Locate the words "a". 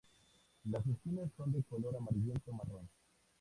2.51-2.55